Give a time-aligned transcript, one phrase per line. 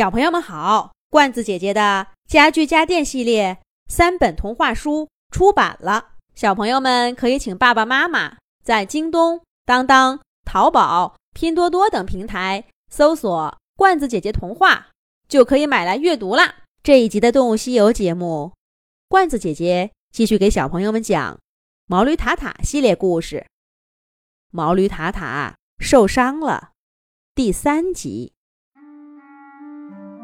[0.00, 14.88] 小朋友们好，罐子姐姐的家具家电系列三本童话书出版了，小朋友们可以请爸爸妈妈在京东、当当、淘宝、拼多多等平台搜索“罐子姐姐童话”，
[15.28, 16.54] 就可以买来阅读啦。
[16.82, 18.54] 这一集的《动物西游》节目，
[19.06, 21.38] 罐子姐姐继续给小朋友们讲
[21.84, 23.44] 毛驴塔塔系列故事。
[24.50, 26.70] 毛驴塔塔受伤了，
[27.34, 28.32] 第三集。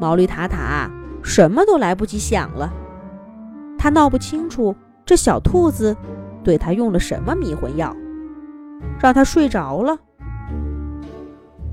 [0.00, 0.90] 毛驴塔塔
[1.22, 2.72] 什么都来不及想了，
[3.78, 4.74] 他闹不清楚
[5.04, 5.96] 这小兔子
[6.42, 7.94] 对他用了什么迷魂药，
[9.00, 9.98] 让他睡着了。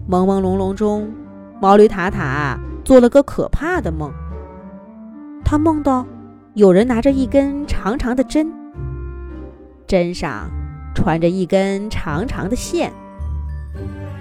[0.10, 1.12] 朦朦胧胧中，
[1.60, 4.12] 毛驴塔塔做了个可怕的梦。
[5.44, 6.06] 他梦到
[6.54, 8.52] 有人拿着一根长长的针，
[9.88, 10.50] 针上。
[10.94, 12.92] 穿着一根长长的线，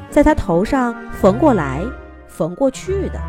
[0.09, 1.85] 在他头上缝过来
[2.29, 3.21] 缝过去的，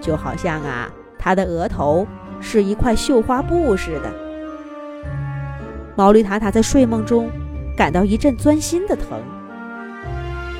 [0.00, 2.06] 就好像啊，他的额头
[2.40, 4.12] 是一块绣花布似的。
[5.96, 7.28] 毛驴塔塔在睡梦中
[7.76, 9.20] 感到一阵钻心的疼，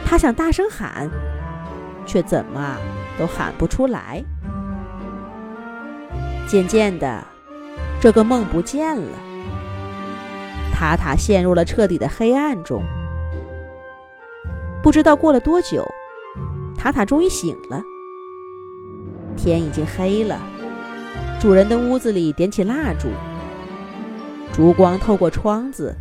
[0.05, 1.09] 他想大声喊，
[2.05, 2.77] 却怎么
[3.19, 4.23] 都喊不出来。
[6.47, 7.25] 渐渐的，
[8.01, 9.13] 这个梦不见了。
[10.75, 12.83] 塔塔陷入了彻底的黑暗中。
[14.83, 15.87] 不知道过了多久，
[16.77, 17.83] 塔塔终于醒了。
[19.43, 20.39] 天已经黑了，
[21.41, 23.09] 主人的屋子里点起蜡烛，
[24.53, 25.95] 烛光透过窗子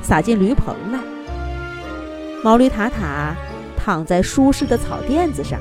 [0.00, 1.00] 洒进驴棚来。
[2.44, 3.34] 毛驴塔塔
[3.76, 5.58] 躺在舒适的草垫子上，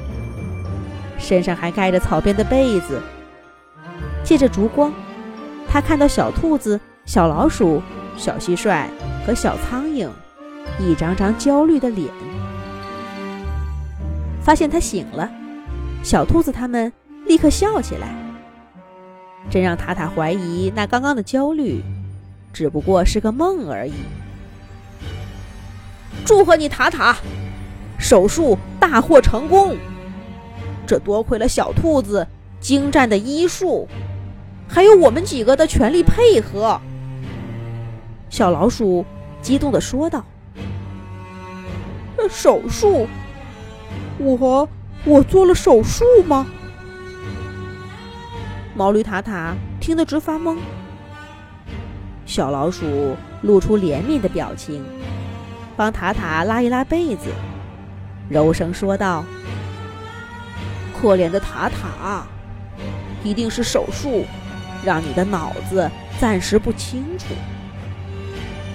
[1.18, 3.02] 身上还盖着草编的被子。
[4.24, 4.94] 借着烛光，
[5.68, 7.82] 他看到小兔子、小老鼠。
[8.18, 8.86] 小蟋蟀
[9.28, 10.08] 和小苍蝇，
[10.80, 12.08] 一张张焦虑的脸。
[14.42, 15.30] 发现他醒了，
[16.02, 16.94] 小兔子他们
[17.26, 18.16] 立刻笑起来，
[19.50, 21.84] 真让塔塔怀疑那刚刚的焦虑，
[22.54, 23.94] 只不过是个梦而已。
[26.24, 27.18] 祝贺你，塔塔，
[27.98, 29.76] 手术大获成功。
[30.88, 32.28] 这多亏了小兔子
[32.60, 33.88] 精湛的医术，
[34.68, 36.80] 还有我们几个的全力配合。
[38.30, 39.04] 小老鼠
[39.42, 40.24] 激动地说道
[42.30, 43.08] ：“手术？
[44.18, 44.70] 我
[45.06, 46.46] 我做了手术吗？”
[48.78, 50.58] 毛驴塔塔听得直发懵。
[52.26, 54.84] 小老鼠露出怜悯的表情，
[55.78, 57.30] 帮塔塔拉一拉被子，
[58.28, 59.24] 柔声说道
[60.94, 62.26] ：“可怜的塔塔，
[63.24, 64.26] 一定是手术
[64.84, 67.28] 让你的脑子暂时不清楚。”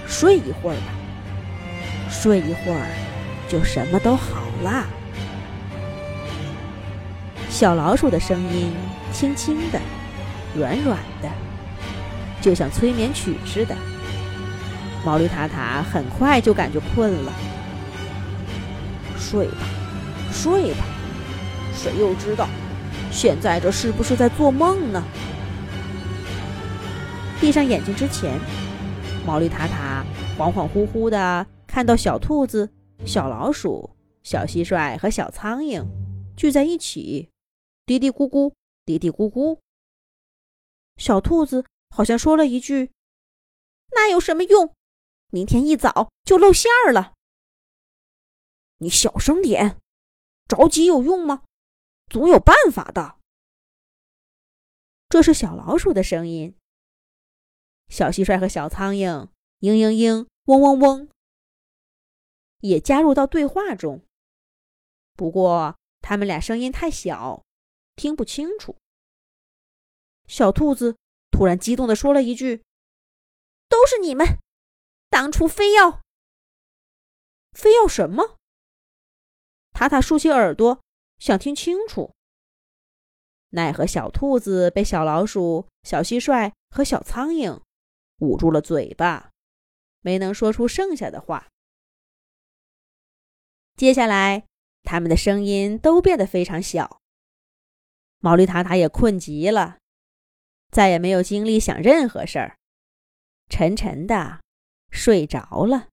[0.08, 0.92] 睡一会儿吧，
[2.08, 2.86] 睡一会儿
[3.48, 4.86] 就什么都好了。
[7.60, 8.72] 小老鼠的声音
[9.12, 9.78] 轻轻的、
[10.56, 11.28] 软软的，
[12.40, 13.76] 就像催眠曲似的。
[15.04, 17.30] 毛驴塔塔很快就感觉困了。
[19.18, 19.56] 睡吧，
[20.32, 20.86] 睡吧，
[21.74, 22.48] 谁又知道
[23.12, 25.04] 现在这是不是在做梦呢？
[27.42, 28.40] 闭上眼睛之前。
[29.26, 30.02] 毛驴塔塔
[30.38, 32.70] 恍恍惚惚的看到小兔子、
[33.04, 33.90] 小老鼠、
[34.22, 35.84] 小蟋蟀和小苍蝇
[36.34, 37.28] 聚在一起，
[37.90, 39.58] 嘀嘀咕咕，嘀嘀咕咕。
[40.96, 42.92] 小兔子好像说了一句
[43.90, 44.76] ：“那有什么用？
[45.32, 47.14] 明天一早就露馅儿了。”
[48.78, 49.80] 你小声点，
[50.46, 51.42] 着急有用吗？
[52.08, 53.18] 总有办法的。
[55.08, 56.56] 这是小老鼠的声音。
[57.88, 59.26] 小蟋蟀和小苍蝇
[59.58, 61.08] 嘤嘤嘤，嗡嗡嗡，
[62.60, 64.04] 也加入到对话中。
[65.14, 67.42] 不过，他们俩声音太小，
[68.00, 68.78] 听不清楚。
[70.26, 70.96] 小兔子
[71.30, 72.62] 突然激动地说了一句
[73.68, 74.38] ：“都是你们，
[75.10, 76.00] 当初非要……
[77.52, 78.38] 非要什么？”
[79.74, 80.80] 塔塔竖起耳朵，
[81.18, 82.14] 想听清楚。
[83.50, 87.60] 奈何小兔子被小老鼠、小蟋蟀和小苍蝇。
[88.20, 89.30] 捂住了嘴巴，
[90.00, 91.48] 没能说出剩下的话。
[93.76, 94.46] 接下来，
[94.84, 96.99] 他们的声音都变得非常小。
[98.20, 99.78] 毛驴塔塔也困极了，
[100.70, 102.58] 再也没有精力想任何事儿，
[103.48, 104.40] 沉沉的
[104.90, 105.88] 睡着了。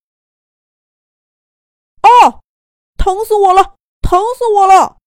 [2.03, 2.43] 哦，
[2.97, 3.75] 疼死我了！
[4.01, 4.97] 疼死我了！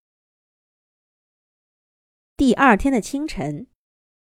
[2.37, 3.67] 第二天的清晨，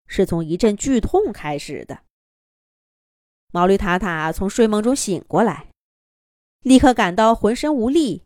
[0.07, 2.03] 是从一阵剧痛开始的。
[3.51, 5.69] 毛驴塔塔从睡梦中醒过来，
[6.61, 8.25] 立刻感到浑身无力，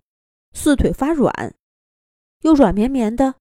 [0.54, 1.56] 四腿发软，
[2.42, 3.39] 又软绵绵的，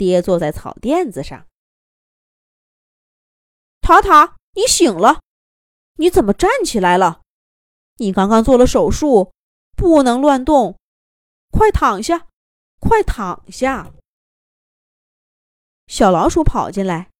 [0.00, 1.46] 跌坐在草垫子上。
[3.82, 5.20] 塔塔，你醒了？
[5.96, 7.20] 你怎么站起来了？
[7.98, 9.34] 你刚刚做了手术，
[9.76, 10.78] 不能乱动。
[11.50, 12.28] 快躺下，
[12.78, 13.92] 快躺下。
[15.86, 17.10] 小老鼠跑进来，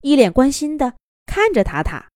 [0.00, 0.96] 一脸关心的
[1.26, 2.08] 看着塔塔。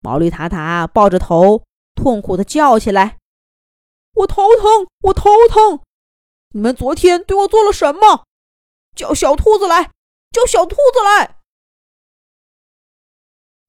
[0.00, 1.64] 毛驴塔塔抱着头，
[1.94, 3.16] 痛苦的叫起来
[4.12, 5.80] ：“我头疼，我头疼！
[6.50, 8.26] 你们昨天对我做了什么？
[8.94, 9.90] 叫小兔子来，
[10.30, 11.38] 叫小兔子来！”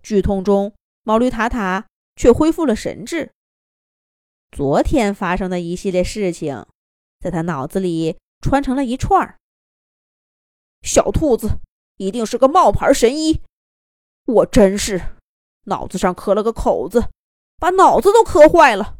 [0.03, 0.73] 剧痛中，
[1.03, 3.31] 毛驴塔塔却恢复了神智。
[4.51, 6.65] 昨天发生的一系列事情，
[7.19, 9.37] 在他脑子里串成了一串儿。
[10.81, 11.59] 小兔子
[11.97, 13.41] 一定是个冒牌神医，
[14.25, 15.15] 我真是
[15.65, 17.09] 脑子上磕了个口子，
[17.57, 18.97] 把脑子都磕坏了，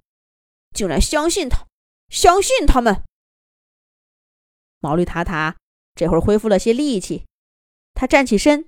[0.76, 1.66] 竟然相信他，
[2.10, 3.04] 相信他们。
[4.80, 5.58] 毛驴塔塔
[5.96, 7.26] 这会儿恢复了些力气，
[7.94, 8.68] 他站起身，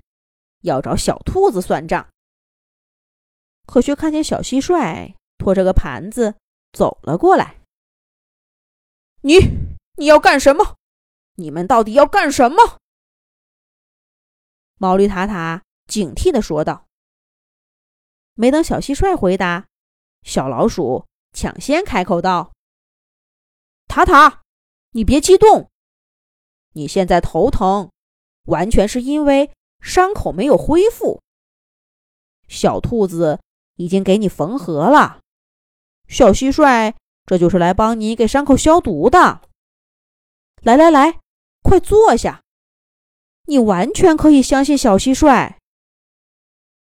[0.60, 2.08] 要找小兔子算账。
[3.66, 6.36] 可却看见小蟋蟀拖着个盘子
[6.72, 7.60] 走了过来。
[9.22, 9.38] 你
[9.96, 10.76] 你要干什么？
[11.36, 12.78] 你们到底要干什么？
[14.76, 16.86] 毛驴塔塔警惕地说道。
[18.34, 19.66] 没等小蟋蟀回答，
[20.22, 22.52] 小老鼠抢先开口道
[23.86, 24.42] ：“塔塔，
[24.90, 25.70] 你别激动，
[26.74, 27.90] 你现在头疼，
[28.44, 29.50] 完全是因为
[29.80, 31.20] 伤口没有恢复。
[32.46, 33.40] 小兔子。”
[33.76, 35.18] 已经给你缝合了，
[36.06, 36.94] 小蟋蟀，
[37.26, 39.40] 这就是来帮你给伤口消毒的。
[40.62, 41.18] 来来来，
[41.60, 42.44] 快坐下。
[43.46, 45.56] 你完全可以相信小蟋蟀。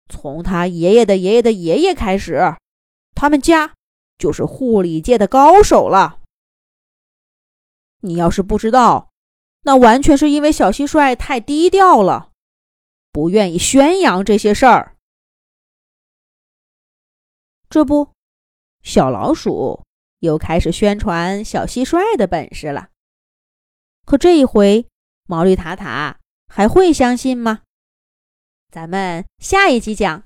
[0.07, 2.55] 从他爷爷的爷爷的爷爷开始，
[3.13, 3.73] 他们家
[4.17, 6.21] 就是护理界的高手了。
[7.99, 9.08] 你要是不知道，
[9.61, 12.31] 那完全是因为小蟋蟀太低调了，
[13.11, 14.95] 不愿意宣扬这些事儿。
[17.69, 18.13] 这不，
[18.81, 19.83] 小老鼠
[20.19, 22.89] 又开始宣传小蟋蟀的本事了。
[24.05, 24.87] 可这一回，
[25.27, 27.61] 毛驴塔塔还会相信吗？
[28.71, 30.23] 咱们下一集讲。